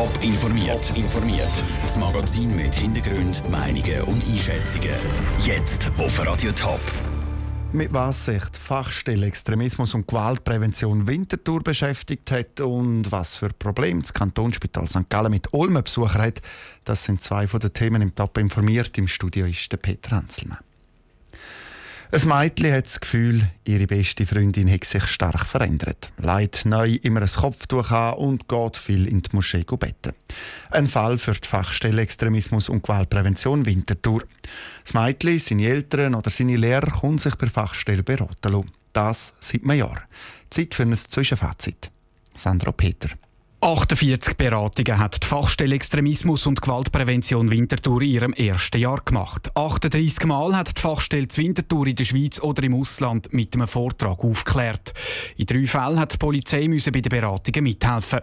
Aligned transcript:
Top 0.00 0.22
informiert. 0.22 0.96
informiert. 0.96 1.62
Das 1.82 1.98
Magazin 1.98 2.56
mit 2.56 2.74
Hintergrund, 2.74 3.46
Meinungen 3.50 4.00
und 4.04 4.24
Einschätzungen. 4.26 4.94
Jetzt 5.44 5.90
auf 5.98 6.26
Radio 6.26 6.50
Top. 6.52 6.80
Mit 7.74 7.92
was 7.92 8.24
sich 8.24 8.42
die 8.42 8.58
Fachstelle 8.58 9.26
Extremismus 9.26 9.92
und 9.92 10.08
Gewaltprävention 10.08 11.06
Winterthur 11.06 11.62
beschäftigt 11.62 12.30
hat 12.30 12.62
und 12.62 13.12
was 13.12 13.36
für 13.36 13.50
Probleme 13.50 14.00
das 14.00 14.14
Kantonsspital 14.14 14.88
St. 14.88 15.10
Gallen 15.10 15.32
mit 15.32 15.52
Ulmen 15.52 15.84
Besucher 15.84 16.22
hat, 16.22 16.40
das 16.84 17.04
sind 17.04 17.20
zwei 17.20 17.46
von 17.46 17.60
den 17.60 17.74
Themen 17.74 18.00
im 18.00 18.14
Top 18.14 18.38
informiert. 18.38 18.96
Im 18.96 19.06
Studio 19.06 19.44
ist 19.44 19.70
der 19.70 19.76
Peter 19.76 20.12
Hanselmann. 20.16 20.69
Ein 22.12 22.26
Mädchen 22.26 22.72
hat 22.72 22.86
das 22.86 23.00
Gefühl, 23.00 23.48
ihre 23.64 23.86
beste 23.86 24.26
Freundin 24.26 24.68
hat 24.68 24.82
sich 24.84 25.04
stark 25.04 25.46
verändert. 25.46 26.12
Leidet 26.18 26.64
neu 26.64 26.98
immer 27.02 27.22
ein 27.22 27.28
Kopftuch 27.28 27.92
an 27.92 28.14
und 28.14 28.48
geht 28.48 28.76
viel 28.76 29.06
in 29.06 29.22
die 29.22 29.30
Moschee 29.32 29.62
beten. 29.62 30.14
Ein 30.72 30.88
Fall 30.88 31.18
für 31.18 31.34
die 31.34 31.46
Fachstelle 31.46 32.02
Extremismus 32.02 32.68
und 32.68 32.82
Gewaltprävention 32.82 33.64
Winterthur. 33.64 34.24
Das 34.82 34.92
Mädchen, 34.92 35.38
seine 35.38 35.66
Eltern 35.68 36.16
oder 36.16 36.30
seine 36.32 36.56
Lehrer 36.56 37.00
können 37.00 37.18
sich 37.18 37.38
per 37.38 37.48
Fachstelle 37.48 38.02
beraten 38.02 38.52
lassen. 38.52 38.72
Das 38.92 39.32
seit 39.38 39.62
einem 39.62 39.78
Jahr. 39.78 40.02
Zeit 40.50 40.74
für 40.74 40.82
ein 40.82 40.96
Zwischenfazit. 40.96 41.92
Sandra 42.34 42.72
Peter. 42.72 43.10
48 43.62 44.38
Beratungen 44.38 44.98
hat 44.98 45.22
die 45.22 45.26
Fachstelle 45.26 45.74
Extremismus 45.74 46.46
und 46.46 46.62
Gewaltprävention 46.62 47.50
Winterthur 47.50 48.00
in 48.00 48.08
ihrem 48.08 48.32
ersten 48.32 48.78
Jahr 48.78 49.02
gemacht. 49.04 49.54
38 49.54 50.24
Mal 50.24 50.56
hat 50.56 50.78
die 50.78 50.80
Fachstelle 50.80 51.28
Winterthur 51.34 51.86
in 51.86 51.94
der 51.94 52.04
Schweiz 52.06 52.40
oder 52.40 52.62
im 52.62 52.74
Ausland 52.74 53.30
mit 53.34 53.52
einem 53.52 53.68
Vortrag 53.68 54.24
aufgeklärt. 54.24 54.94
In 55.36 55.44
drei 55.44 55.66
Fällen 55.66 56.00
hat 56.00 56.14
die 56.14 56.16
Polizei 56.16 56.68
bei 56.68 57.00
den 57.02 57.10
Beratungen 57.10 57.64
mithelfen. 57.64 58.20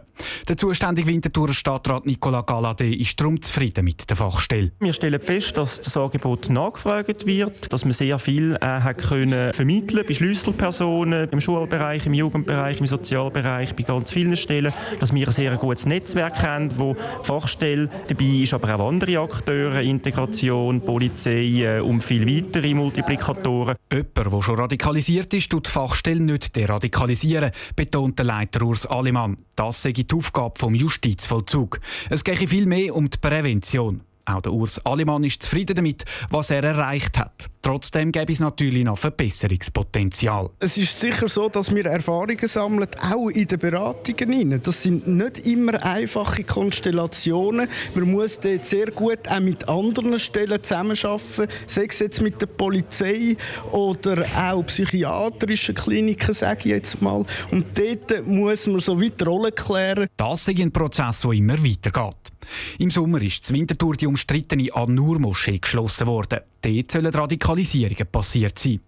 Der 0.48 0.58
zuständige 0.58 1.08
Winterthurer 1.08 1.54
Stadtrat 1.54 2.08
Nicolas 2.08 2.46
Galadé 2.46 2.96
ist 2.96 3.20
darum 3.20 3.40
zufrieden 3.40 3.86
mit 3.86 4.10
der 4.10 4.18
Fachstelle. 4.18 4.72
Wir 4.80 4.94
stellen 4.94 5.22
fest, 5.22 5.56
dass 5.56 5.80
das 5.82 5.96
Angebot 5.96 6.50
nachgefragt 6.50 7.28
wird, 7.28 7.72
dass 7.72 7.86
man 7.86 7.94
sehr 7.94 8.18
viel 8.18 8.56
äh, 8.56 8.66
hat 8.66 8.98
können 8.98 9.54
vermitteln 9.54 10.04
bei 10.08 10.16
Schlüsselpersonen, 10.16 11.30
im 11.30 11.42
Schulbereich, 11.42 12.08
im 12.08 12.16
Jugendbereich, 12.16 12.80
im 12.80 12.88
Sozialbereich, 12.88 13.76
bei 13.76 13.84
ganz 13.84 14.12
vielen 14.12 14.36
Stellen, 14.36 14.74
dass 15.00 15.14
wir 15.14 15.27
ein 15.28 15.34
sehr 15.34 15.56
gutes 15.58 15.86
Netzwerk 15.86 16.42
haben, 16.42 16.70
wo 16.78 16.96
Fachstelle 17.24 17.90
dabei 18.08 18.44
ist, 18.44 18.54
aber 18.54 18.76
auch 18.76 18.90
andere 18.90 19.20
Akteure, 19.20 19.82
Integration, 19.82 20.82
Polizei 20.82 21.64
äh, 21.64 21.80
und 21.80 22.02
viel 22.02 22.28
weitere 22.28 22.74
Multiplikatoren. 22.74 23.76
Jemand, 23.92 24.34
der 24.34 24.42
schon 24.42 24.56
radikalisiert 24.56 25.34
ist, 25.34 25.50
tut 25.50 25.68
die 25.68 25.72
Fachstelle 25.72 26.22
nicht 26.22 26.56
deradikalisieren, 26.56 27.52
betont 27.76 28.18
der 28.20 28.26
Leiter 28.26 28.62
Urs 28.64 28.86
Alemann. 28.86 29.38
Das 29.56 29.82
sei 29.82 29.92
die 29.92 30.08
Aufgabe 30.14 30.58
vom 30.58 30.74
Justizvollzug. 30.74 31.80
Es 32.10 32.24
gehe 32.24 32.48
viel 32.48 32.66
mehr 32.66 32.96
um 32.96 33.10
die 33.10 33.18
Prävention. 33.18 34.02
Auch 34.28 34.42
der 34.42 34.52
Urs 34.52 34.86
Alemann 34.86 35.24
ist 35.24 35.42
zufrieden 35.42 35.78
damit, 35.78 36.04
was 36.30 36.50
er 36.50 36.62
erreicht 36.62 37.18
hat. 37.18 37.50
Trotzdem 37.62 38.12
gäbe 38.12 38.34
es 38.34 38.42
natürlich 38.42 38.84
noch 38.84 38.98
Verbesserungspotenzial. 38.98 40.50
Es 40.60 40.78
ist 40.78 41.00
sicher 41.00 41.30
so, 41.30 41.48
dass 41.48 41.74
wir 41.74 41.86
Erfahrungen 41.86 42.48
sammeln, 42.48 42.90
auch 43.02 43.30
in 43.30 43.48
den 43.48 43.60
Beratungen. 43.60 44.62
Das 44.62 44.84
sind 44.84 45.08
nicht 45.08 45.46
immer 45.46 45.82
einfache 45.82 46.44
Konstellationen. 46.44 47.70
Man 47.96 48.12
muss 48.12 48.40
dort 48.40 48.66
sehr 48.66 48.92
gut 48.92 49.30
auch 49.30 49.40
mit 49.40 49.68
anderen 49.68 50.20
Stellen 50.20 50.62
zusammenarbeiten, 50.62 51.48
sei 51.66 51.86
es 51.90 52.00
jetzt 52.00 52.22
mit 52.22 52.42
der 52.42 52.48
Polizei 52.48 53.38
oder 53.72 54.26
auch 54.36 54.66
psychiatrischen 54.66 55.76
Kliniken, 55.76 56.34
sage 56.34 56.60
ich 56.60 56.66
jetzt 56.66 57.02
mal. 57.02 57.24
Und 57.52 57.66
dort 57.78 58.28
muss 58.28 58.68
man 58.68 58.80
so 58.82 59.02
weit 59.02 59.26
Rollen 59.26 59.56
klären. 59.56 60.08
Das 60.18 60.48
ist 60.48 60.60
ein 60.60 60.72
Prozess, 60.72 61.22
der 61.22 61.32
immer 61.32 61.58
weitergeht. 61.64 62.37
Im 62.80 62.92
Sommer 62.92 63.22
ist 63.22 63.44
zur 63.44 63.56
Winterthur 63.56 63.96
die 63.96 64.08
umstrittene 64.08 64.74
An-Nur-Moschee 64.74 65.60
geschlossen 65.60 66.08
worden. 66.08 66.40
Dort 66.62 66.92
sollen 66.92 67.14
Radikalisierungen 67.14 68.08
passiert 68.12 68.60
sein. 68.60 68.80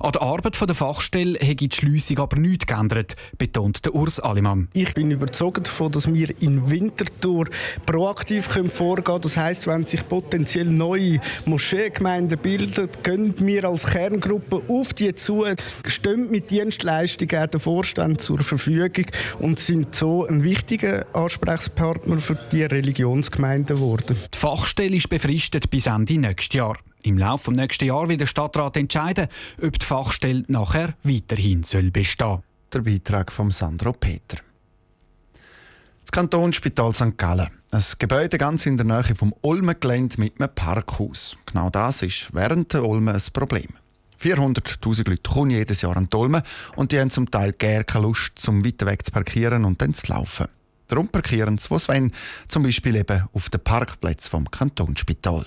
An 0.00 0.12
der 0.12 0.22
Arbeit 0.22 0.60
der 0.60 0.74
Fachstelle 0.74 1.38
hat 1.38 1.60
die 1.60 1.68
Schliessung 1.72 2.18
aber 2.18 2.38
nichts 2.38 2.66
geändert, 2.66 3.16
betont 3.38 3.84
der 3.84 3.94
Urs 3.94 4.20
Alemann. 4.20 4.68
Ich 4.72 4.94
bin 4.94 5.10
überzeugt 5.10 5.66
davon, 5.66 5.92
dass 5.92 6.12
wir 6.12 6.30
in 6.40 6.70
Winterthur 6.70 7.46
proaktiv 7.86 8.46
vorgehen 8.46 9.04
können. 9.04 9.20
Das 9.20 9.36
heisst, 9.36 9.66
wenn 9.66 9.86
sich 9.86 10.06
potenziell 10.08 10.66
neue 10.66 11.20
Moscheegemeinden 11.46 12.38
bilden, 12.38 12.88
können 13.02 13.34
wir 13.38 13.64
als 13.64 13.86
Kerngruppe 13.86 14.62
auf 14.68 14.94
die 14.94 15.14
zu, 15.14 15.44
stehen 15.86 16.30
mit 16.30 16.50
Dienstleistungen 16.50 17.50
der 17.50 17.60
Vorstand 17.60 18.20
zur 18.20 18.40
Verfügung 18.40 19.06
und 19.38 19.58
sind 19.58 19.94
so 19.94 20.26
ein 20.26 20.44
wichtiger 20.44 21.06
Ansprechpartner 21.12 22.20
für 22.20 22.38
die 22.52 22.64
Religionsgemeinden 22.64 23.76
geworden. 23.76 24.16
Die 24.32 24.38
Fachstelle 24.38 24.96
ist 24.96 25.08
befristet 25.08 25.70
bis 25.70 25.86
Ende 25.86 26.18
nächstes 26.18 26.54
Jahr. 26.54 26.76
Im 27.04 27.18
Laufe 27.18 27.50
des 27.50 27.60
nächsten 27.60 27.84
Jahres 27.84 28.08
wird 28.08 28.22
der 28.22 28.26
Stadtrat 28.26 28.78
entscheiden, 28.78 29.28
ob 29.62 29.78
die 29.78 29.84
Fachstelle 29.84 30.44
nachher 30.48 30.94
weiterhin 31.02 31.62
soll 31.62 31.90
bestehen 31.90 32.42
Der 32.72 32.80
Beitrag 32.80 33.30
von 33.30 33.50
Sandro 33.50 33.92
Peter. 33.92 34.38
Das 36.00 36.10
Kantonsspital 36.10 36.94
St. 36.94 37.18
Gallen. 37.18 37.48
Ein 37.72 37.84
Gebäude 37.98 38.38
ganz 38.38 38.64
in 38.64 38.78
der 38.78 38.86
Nähe 38.86 39.14
vom 39.14 39.34
Olmengelände 39.42 40.18
mit 40.18 40.40
einem 40.40 40.54
Parkhaus. 40.54 41.36
Genau 41.44 41.68
das 41.68 42.00
ist 42.00 42.32
während 42.32 42.72
der 42.72 42.86
Olmen 42.86 43.14
ein 43.14 43.22
Problem. 43.34 43.68
400.000 44.18 45.10
Leute 45.10 45.30
kommen 45.30 45.50
jedes 45.50 45.82
Jahr 45.82 45.98
an 45.98 46.08
die 46.08 46.16
Olmen 46.16 46.42
und 46.74 46.90
die 46.90 46.98
haben 46.98 47.10
zum 47.10 47.30
Teil 47.30 47.52
gerne 47.52 47.84
keine 47.84 48.06
Lust, 48.06 48.32
zum 48.36 48.64
weiter 48.64 48.86
weg 48.86 49.04
zu 49.04 49.12
parkieren 49.12 49.66
und 49.66 49.82
dann 49.82 49.92
zu 49.92 50.10
laufen. 50.10 50.46
Darum 50.88 51.10
parkieren 51.10 51.58
sie, 51.58 51.68
sie 51.68 51.88
wollen, 51.88 52.12
zum 52.48 52.62
Beispiel 52.62 52.96
eben 52.96 53.28
auf 53.34 53.50
den 53.50 53.60
Parkplätzen 53.60 54.30
vom 54.30 54.50
Kantonsspital. 54.50 55.44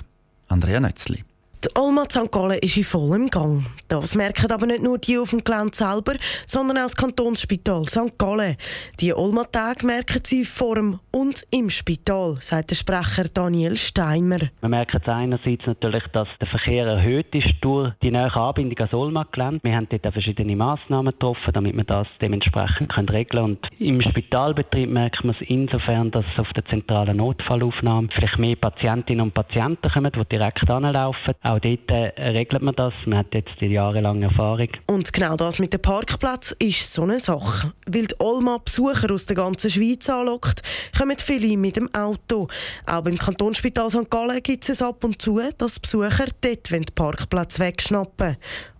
Andrea 0.49 0.79
Nötzli. 0.79 1.23
Die 1.63 1.69
Olma 1.75 2.03
St. 2.03 2.31
Gallen 2.31 2.59
ist 2.59 2.77
in 2.77 2.83
vollem 2.83 3.31
Gang. 3.31 3.65
Das 3.87 4.13
merken 4.13 4.51
aber 4.51 4.67
nicht 4.67 4.83
nur 4.83 4.99
die 4.99 5.17
auf 5.17 5.31
dem 5.31 5.43
Gelände 5.43 5.75
selber, 5.75 6.13
sondern 6.45 6.77
auch 6.77 6.83
das 6.83 6.95
Kantonsspital 6.95 7.87
St. 7.87 8.15
Gallen. 8.19 8.57
Die 8.99 9.11
Olma-Tage 9.11 9.83
merken 9.83 10.21
sie 10.23 10.45
vor 10.45 10.75
dem 10.75 10.99
und 11.11 11.47
im 11.49 11.71
Spital, 11.71 12.37
sagt 12.41 12.69
der 12.69 12.75
Sprecher 12.75 13.23
Daniel 13.33 13.75
Steimer. 13.75 14.37
Wir 14.61 14.69
merken 14.69 15.01
einerseits 15.05 15.65
natürlich, 15.65 16.03
dass 16.13 16.27
der 16.39 16.47
Verkehr 16.47 16.85
erhöht 16.85 17.33
ist 17.33 17.55
durch 17.61 17.91
die 18.03 18.11
neue 18.11 18.35
Anbindung 18.35 18.77
ans 18.77 18.93
Olma-Gelände. 18.93 19.61
Wir 19.63 19.75
haben 19.75 19.87
dort 19.89 20.13
verschiedene 20.13 20.55
Massnahmen 20.55 21.13
getroffen, 21.13 21.53
damit 21.53 21.75
wir 21.75 21.85
das 21.85 22.07
dementsprechend 22.21 22.89
können 22.89 23.09
regeln 23.09 23.43
können. 23.43 23.57
Und 23.57 23.69
im 23.79 24.01
Spitalbetrieb 24.01 24.91
merkt 24.91 25.23
man 25.23 25.33
es 25.33 25.41
insofern, 25.49 26.11
dass 26.11 26.25
auf 26.37 26.53
der 26.53 26.65
zentralen 26.65 27.17
Notfallaufnahme 27.17 28.09
vielleicht 28.11 28.37
mehr 28.37 28.55
Patientinnen 28.57 29.23
und 29.23 29.33
Patienten 29.33 29.89
kommen, 29.89 30.11
die 30.11 30.25
direkt 30.25 30.69
anlaufen 30.69 31.33
auch 31.47 31.59
dort 31.59 31.89
äh, 31.89 32.29
regelt 32.29 32.61
man 32.61 32.75
das. 32.75 32.93
Man 33.05 33.19
hat 33.19 33.33
jetzt 33.33 33.59
die 33.59 33.67
jahrelange 33.67 34.25
Erfahrung. 34.25 34.69
Und 34.85 35.11
genau 35.13 35.35
das 35.35 35.59
mit 35.59 35.73
dem 35.73 35.81
Parkplatz 35.81 36.55
ist 36.59 36.93
so 36.93 37.03
eine 37.03 37.19
Sache. 37.19 37.73
Weil 37.85 38.07
die 38.07 38.15
Olma 38.19 38.57
Besucher 38.63 39.11
aus 39.11 39.25
der 39.25 39.35
ganzen 39.35 39.69
Schweiz 39.69 40.09
anlockt, 40.09 40.61
kommen 40.97 41.17
viele 41.17 41.57
mit 41.57 41.77
dem 41.77 41.93
Auto. 41.93 42.47
Auch 42.85 43.03
beim 43.03 43.17
Kantonsspital 43.17 43.89
St. 43.89 44.09
Gallen 44.09 44.43
gibt 44.43 44.67
es 44.67 44.81
ab 44.81 45.03
und 45.03 45.21
zu, 45.21 45.39
dass 45.57 45.79
Besucher 45.79 46.25
dort 46.41 46.69
den 46.69 46.85
Parkplatz 46.93 47.59
wegschnappen 47.59 48.37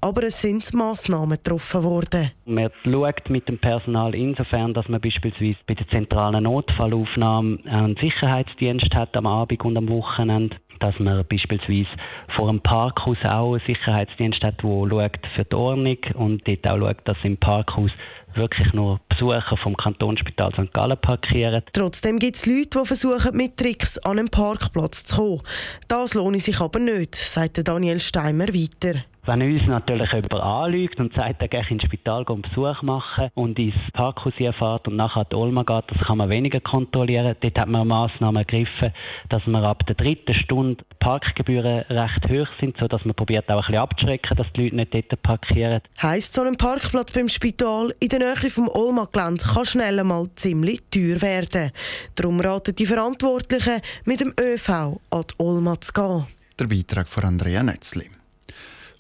aber 0.08 0.24
es 0.24 0.42
sind 0.42 0.74
Massnahmen 0.74 1.38
getroffen 1.38 1.84
worden. 1.84 2.32
Man 2.46 2.70
schaut 2.84 3.30
mit 3.30 3.48
dem 3.50 3.58
Personal 3.58 4.16
insofern, 4.16 4.74
dass 4.74 4.88
man 4.88 5.02
beispielsweise 5.02 5.58
bei 5.68 5.74
der 5.74 5.88
zentralen 5.90 6.44
Notfallaufnahme 6.44 7.60
einen 7.66 7.98
Sicherheitsdienst 7.98 8.94
hat 8.96 9.18
am 9.18 9.26
Abend 9.26 9.66
und 9.66 9.78
am 9.78 9.90
Wochenende 9.90 10.56
dass 10.80 11.00
man 11.00 11.26
beispielsweise 11.28 11.90
vor 12.28 12.50
einem 12.50 12.62
Parkhaus 12.62 13.18
auch 13.24 13.54
einen 13.54 13.66
Sicherheitsdienst 13.66 14.44
hat, 14.44 14.62
der 14.64 14.70
schaut 14.70 15.20
für 15.36 15.46
die 15.46 15.56
Ordnung 15.56 15.98
und 16.16 16.48
dort 16.48 16.68
auch 16.68 16.78
schaut, 16.80 16.98
dass 17.06 17.18
im 17.24 17.38
Parkhaus 17.38 17.92
wirklich 18.36 18.74
nur 18.74 19.00
Besucher 19.10 19.58
vom 19.58 19.76
Kantonsspital 19.76 20.52
St. 20.54 20.74
Gallen 20.74 20.98
parkieren. 20.98 21.64
Trotzdem 21.74 22.20
gibt 22.20 22.38
es 22.38 22.46
Leute, 22.46 22.80
die 22.80 22.86
versuchen, 22.86 23.36
mit 23.36 23.58
Tricks 23.58 23.98
an 24.00 24.20
einen 24.20 24.30
Parkplatz 24.30 25.06
zu 25.06 25.16
kommen. 25.16 25.42
Das 25.88 26.14
lohnt 26.14 26.42
sich 26.42 26.60
aber 26.60 26.80
nicht, 26.80 27.16
sagt 27.16 27.68
Daniel 27.68 28.00
Steimer 28.00 28.48
weiter. 28.50 29.00
Wenn 29.28 29.42
uns 29.42 29.68
natürlich 29.68 30.14
jemand 30.14 30.36
anlügt 30.36 31.02
und 31.02 31.14
sagt, 31.14 31.42
er 31.42 31.50
geht 31.50 31.70
ins 31.70 31.84
Spital 31.84 32.24
einen 32.30 32.44
Besuch 32.44 32.82
machen 32.82 33.30
und 33.34 33.60
ins 33.60 33.76
Parkhaus 33.92 34.34
fährt 34.36 34.88
und 34.88 34.96
nachher 34.96 35.26
die 35.26 35.36
Olma 35.36 35.64
geht, 35.64 35.84
das 35.90 36.08
kann 36.08 36.20
man 36.20 36.30
weniger 36.30 36.62
kontrollieren. 36.62 37.36
Dort 37.42 37.60
hat 37.60 37.68
man 37.68 37.90
Massnahmen 37.90 38.38
ergriffen, 38.38 38.94
dass 39.28 39.46
man 39.46 39.66
ab 39.66 39.86
der 39.86 39.96
dritten 39.96 40.34
Stunde 40.34 40.86
Parkgebühren 41.00 41.80
recht 41.90 42.30
hoch 42.30 42.48
sind, 42.62 42.78
sodass 42.78 43.04
man 43.04 43.16
probiert 43.16 43.50
auch 43.50 43.56
ein 43.56 43.58
bisschen 43.64 43.76
abzuschrecken, 43.76 44.38
dass 44.38 44.48
die 44.54 44.64
Leute 44.64 44.76
nicht 44.78 44.94
dort 44.94 45.22
parkieren. 45.22 45.82
Heisst, 46.02 46.34
so 46.34 46.44
ein 46.44 46.56
Parkplatz 46.56 47.12
beim 47.12 47.28
Spital 47.28 47.94
in 48.00 48.08
der 48.08 48.20
Nähe 48.20 48.50
vom 48.50 48.70
Olma-Gelände 48.70 49.44
kann 49.44 49.66
schnell 49.66 50.02
mal 50.06 50.30
ziemlich 50.38 50.84
teuer 50.90 51.22
werden. 51.22 51.72
Darum 52.16 52.40
raten 52.40 52.74
die 52.76 52.86
Verantwortlichen, 52.86 53.82
mit 54.06 54.22
dem 54.22 54.34
ÖV 54.40 54.70
an 54.70 55.00
die 55.12 55.34
Olma 55.38 55.82
zu 55.82 55.92
gehen. 55.92 56.28
Der 56.58 56.68
Beitrag 56.68 57.10
von 57.10 57.26
Andrea 57.26 57.62
Nötzli. 57.62 58.17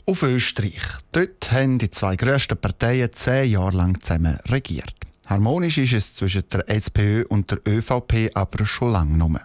Auf 0.09 0.24
Österreich. 0.24 0.80
Dort 1.12 1.51
haben 1.51 1.80
die 1.80 1.89
zwei 1.89 2.15
grössten 2.15 2.57
Parteien 2.57 3.12
zehn 3.12 3.51
Jahre 3.51 3.75
lang 3.75 4.00
zusammen 4.00 4.39
regiert. 4.45 4.95
Harmonisch 5.25 5.77
ist 5.80 5.92
es 5.92 6.15
zwischen 6.15 6.48
der 6.50 6.69
SPÖ 6.69 7.25
und 7.27 7.51
der 7.51 7.59
ÖVP 7.68 8.31
aber 8.33 8.65
schon 8.65 8.94
lange 8.94 9.18
nur. 9.18 9.42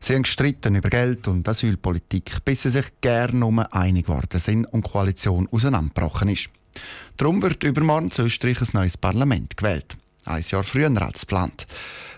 Sie 0.00 0.14
haben 0.14 0.22
gestritten 0.22 0.74
über 0.74 0.88
Geld 0.88 1.28
und 1.28 1.46
Asylpolitik, 1.46 2.42
bis 2.46 2.62
sie 2.62 2.70
sich 2.70 2.86
gerne 3.02 3.40
nur 3.40 3.74
einig 3.74 4.06
geworden 4.06 4.40
sind 4.40 4.64
und 4.64 4.86
die 4.86 4.90
Koalition 4.90 5.50
auseinandergebrochen 5.52 6.30
ist. 6.30 6.48
Darum 7.18 7.42
wird 7.42 7.62
übermorgen 7.62 8.10
in 8.16 8.24
Österreich 8.24 8.62
ein 8.62 8.68
neues 8.72 8.96
Parlament 8.96 9.54
gewählt. 9.58 9.98
Ein 10.24 10.42
Jahr 10.48 10.64
früher 10.64 11.02
als 11.02 11.20
geplant. 11.20 11.66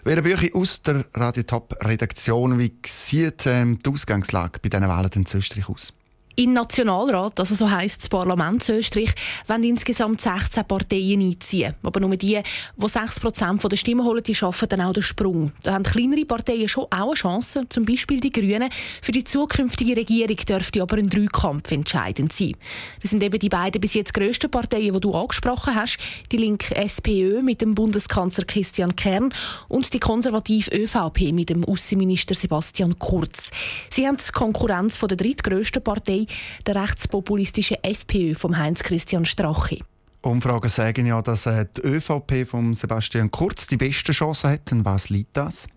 Vera 0.04 0.20
Büchi 0.20 0.52
aus 0.54 0.82
der 0.82 1.04
Radio 1.14 1.42
Top 1.42 1.74
Redaktion, 1.84 2.60
wie 2.60 2.72
sieht 2.86 3.44
ähm, 3.46 3.80
die 3.84 3.90
Ausgangslage 3.90 4.60
bei 4.62 4.68
diesen 4.68 4.86
Wahlen 4.86 5.10
in 5.16 5.26
Österreich 5.34 5.68
aus? 5.68 5.92
Im 6.38 6.52
Nationalrat, 6.52 7.40
also 7.40 7.56
so 7.56 7.69
heisst 7.69 8.02
das 8.02 8.08
Parlament 8.08 8.69
Österreich, 8.69 9.12
wollen 9.49 9.64
insgesamt 9.64 10.20
16 10.20 10.64
Parteien 10.67 11.20
einziehen. 11.20 11.75
Aber 11.82 11.99
nur 11.99 12.17
die, 12.17 12.40
die 12.76 12.87
6% 12.87 13.69
der 13.69 13.76
Stimmen 13.76 14.05
holen, 14.05 14.23
die 14.23 14.37
schaffen 14.37 14.69
dann 14.69 14.82
auch 14.82 14.93
den 14.93 15.02
Sprung. 15.02 15.50
Da 15.64 15.73
haben 15.73 15.82
kleinere 15.82 16.25
Parteien 16.25 16.69
schon 16.69 16.85
auch 16.90 17.08
eine 17.08 17.14
Chance, 17.14 17.64
zum 17.69 17.85
Beispiel 17.85 18.20
die 18.20 18.31
Grünen. 18.31 18.70
Für 19.02 19.11
die 19.11 19.25
zukünftige 19.25 19.96
Regierung 19.96 20.37
dürfte 20.37 20.81
aber 20.81 20.99
ein 20.99 21.11
Dreikampf 21.11 21.73
entscheidend 21.73 22.32
sein. 22.32 22.55
Das 23.02 23.11
sind 23.11 23.20
eben 23.25 23.40
die 23.40 23.49
beiden 23.49 23.81
bis 23.81 23.94
jetzt 23.94 24.14
grössten 24.14 24.49
Parteien, 24.49 24.94
die 24.94 25.00
du 25.00 25.14
angesprochen 25.14 25.75
hast. 25.75 25.99
Die 26.31 26.37
linke 26.37 26.76
SPÖ 26.76 27.43
mit 27.43 27.62
dem 27.62 27.75
Bundeskanzler 27.75 28.44
Christian 28.44 28.94
Kern 28.94 29.35
und 29.67 29.93
die 29.93 29.99
konservative 29.99 30.70
ÖVP 30.70 31.32
mit 31.32 31.50
dem 31.50 31.64
Außenminister 31.64 32.37
Sebastian 32.37 32.96
Kurz. 33.00 33.50
Sie 33.90 34.06
haben 34.06 34.19
die 34.19 34.32
Konkurrenz 34.32 34.96
von 34.96 35.08
der 35.08 35.17
drittgrößten 35.17 35.82
Partei 35.82 36.27
der 36.66 36.76
rechtspopulistischen 36.76 37.78
FPÖ 37.82 38.34
von 38.34 38.56
Heinz-Christian 38.56 39.25
Strache. 39.25 39.78
Umfragen 40.22 40.69
sagen 40.69 41.06
ja, 41.06 41.22
dass 41.22 41.46
äh, 41.46 41.66
die 41.76 41.82
ÖVP 41.82 42.46
von 42.46 42.75
Sebastian 42.75 43.30
Kurz 43.30 43.66
die 43.66 43.76
beste 43.76 44.12
Chance 44.12 44.48
hat. 44.50 44.70
Was 44.72 45.10
liegt 45.10 45.36
das? 45.36 45.69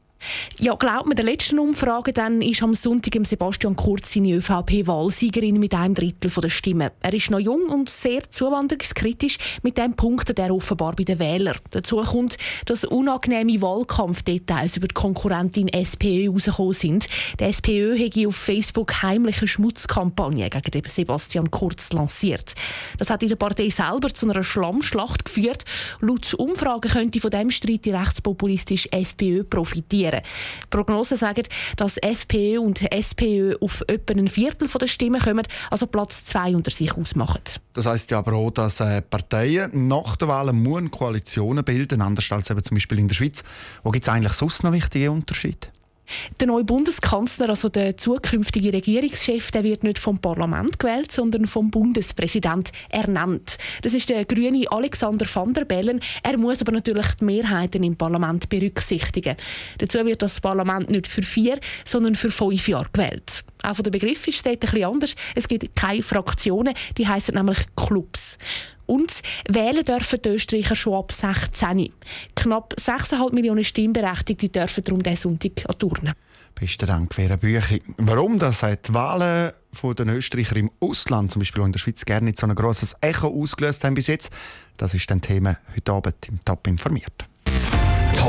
Ja, 0.60 0.76
glaubt 0.76 1.08
man 1.08 1.16
der 1.16 1.26
letzten 1.26 1.60
Umfrage, 1.60 2.14
dann 2.14 2.42
ist 2.42 2.62
am 2.62 2.76
Sonntag 2.76 3.14
Sebastian 3.26 3.76
Kurz 3.76 4.14
seine 4.14 4.34
ÖVP-Wahlsiegerin 4.36 5.60
mit 5.60 5.74
einem 5.74 5.96
Drittel 5.96 6.30
der 6.30 6.50
Stimmen. 6.50 6.92
Er 7.02 7.14
ist 7.14 7.32
noch 7.32 7.40
jung 7.40 7.66
und 7.70 7.90
sehr 7.90 8.30
zuwanderungskritisch. 8.30 9.38
Mit 9.64 9.78
dem 9.78 9.96
punktet 9.96 10.40
er 10.40 10.54
offenbar 10.54 10.96
bei 10.96 11.04
den 11.04 11.20
Wählern. 11.20 11.58
Dazu 11.72 11.98
kommt, 11.98 12.38
dass 12.66 12.84
unangenehme 12.84 13.62
Wahlkampfdetails 13.62 14.78
über 14.78 14.88
die 14.88 14.94
Konkurrentin 14.94 15.68
SPÖ 15.68 16.26
herausgekommen 16.26 16.74
sind. 16.74 17.08
Die 17.40 17.44
SPÖ 17.46 17.98
hat 17.98 18.28
auf 18.28 18.36
Facebook 18.36 19.02
heimliche 19.02 19.48
Schmutzkampagne 19.48 20.50
gegen 20.50 20.90
Sebastian 20.90 21.50
Kurz 21.50 21.92
lanciert. 21.94 22.54
Das 22.98 23.10
hat 23.10 23.24
in 23.24 23.30
der 23.30 23.36
Partei 23.36 23.70
selber 23.70 24.14
zu 24.14 24.30
einer 24.30 24.44
Schlammschlacht 24.44 25.26
geführt. 25.26 25.66
Laut 26.00 26.34
Umfragen 26.34 26.92
könnte 26.92 27.20
von 27.20 27.32
dem 27.32 27.50
Streit 27.50 27.86
die 27.86 27.92
rechtspopulistische 27.92 28.92
FPÖ 28.92 29.44
profitieren 29.44 30.11
regieren. 30.12 30.26
Prognosen 30.70 31.18
sagen, 31.18 31.44
dass 31.78 31.98
FPÖ 31.98 32.60
und 32.60 32.92
SPÖ 32.92 33.56
auf 33.60 33.84
etwa 33.88 34.14
ein 34.14 34.28
Viertel 34.28 34.68
der 34.68 34.88
Stimmen 34.88 35.22
kommen, 35.22 35.48
also 35.70 35.88
Platz 35.88 36.26
zwei 36.26 36.56
unter 36.56 36.72
sich 36.72 36.96
ausmachen. 36.96 37.42
Das 37.74 37.86
heisst 37.86 38.12
ja 38.12 38.20
aber 38.20 38.34
auch, 38.34 38.52
dass 38.52 38.80
äh, 38.80 39.02
Parteien 39.02 39.88
nach 39.88 40.16
der 40.16 40.28
Wahl 40.28 40.52
Koalitionen 40.92 41.64
bilden, 41.64 42.02
anders 42.02 42.32
als 42.32 42.50
eben 42.50 42.64
zum 42.64 42.76
Beispiel 42.76 43.00
in 43.00 43.08
der 43.08 43.16
Schweiz. 43.16 43.44
Wo 43.84 43.92
gibt 43.92 44.06
es 44.06 44.10
eigentlich 44.10 44.34
sonst 44.34 44.64
noch 44.64 44.74
wichtige 44.74 45.12
Unterschiede? 45.12 45.68
Der 46.40 46.48
neue 46.48 46.64
Bundeskanzler, 46.64 47.50
also 47.50 47.70
der 47.70 47.98
zukünftige 47.98 48.74
Regierungschef, 48.74 49.52
der 49.52 49.64
wird 49.64 49.84
nicht 49.84 50.00
vom 50.00 50.20
Parlament 50.20 50.80
gewählt, 50.80 51.12
sondern 51.12 51.48
vom 51.48 51.72
Bundespräsident 51.72 52.72
ernannt. 52.90 53.58
Das 53.82 53.94
ist 53.94 54.10
der 54.10 54.26
grüne 54.26 54.66
Alexander 54.70 55.26
van 55.32 55.54
der 55.54 55.66
Bellen. 55.66 56.00
Er 56.24 56.38
muss 56.38 56.62
aber 56.62 56.72
natürlich 56.72 57.08
die 57.20 57.26
Mehrheiten 57.26 57.84
im 57.84 57.96
Parlament 57.96 58.50
berücksichtigen. 58.50 59.36
Dazu 59.78 60.06
wird 60.06 60.22
das 60.22 60.40
Parlament 60.40 60.90
nicht 60.90 61.08
für 61.08 61.24
vier, 61.24 61.60
sondern 61.86 62.16
für 62.16 62.32
fünf 62.32 62.68
Jahre 62.68 62.90
gewählt. 62.92 63.44
Auch 63.64 63.76
von 63.76 63.84
der 63.84 63.92
Begriff 63.92 64.28
ist 64.28 64.46
es 64.46 64.60
dort 64.60 64.84
anders. 64.84 65.16
Es 65.36 65.48
gibt 65.48 65.76
keine 65.76 66.04
Fraktionen, 66.04 66.74
die 66.98 67.08
heißen 67.08 67.34
nämlich 67.34 67.60
Clubs. 67.76 68.38
Und 68.86 69.22
wählen 69.48 69.86
dürfen 69.86 70.20
die 70.22 70.30
Österreicher 70.30 70.76
schon 70.76 70.96
ab 70.96 71.12
16. 71.12 71.94
Knapp 72.36 72.76
6,5 72.78 73.34
Millionen 73.34 73.64
Stimmberechtigte 73.64 74.50
dürfen 74.50 74.84
darum 74.84 75.02
diesen 75.02 75.18
Sonntag 75.18 75.70
an 75.70 75.80
Turnen. 75.80 76.14
Besten 76.56 76.88
Dank, 76.88 77.14
Vera 77.14 77.38
Büchi. 77.38 77.82
Warum 77.98 78.38
das 78.38 78.60
die 78.60 78.94
Wahlen 78.94 79.54
von 79.72 79.96
den 79.96 80.10
Österreicher 80.10 80.58
im 80.58 80.70
Ausland, 80.82 81.32
zum 81.32 81.40
Beispiel 81.40 81.64
in 81.64 81.72
der 81.72 81.80
Schweiz, 81.80 82.04
gerne 82.04 82.26
nicht 82.26 82.40
so 82.40 82.46
ein 82.46 82.54
grosses 82.54 82.96
Echo 83.00 83.28
ausgelöst 83.28 83.84
haben 83.86 83.94
bis 83.94 84.08
jetzt, 84.08 84.32
das 84.76 84.94
ist 84.94 85.10
ein 85.12 85.22
Thema 85.22 85.58
heute 85.76 85.92
Abend 85.94 86.28
im 86.28 86.44
Top 86.44 86.68
informiert. 86.68 87.31